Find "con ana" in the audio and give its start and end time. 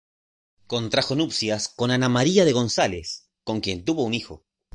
1.69-2.09